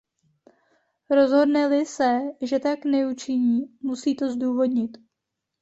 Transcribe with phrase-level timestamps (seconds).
[1.09, 4.91] Rozhodne-li se, že tak neučiní, musí to zdůvodnit.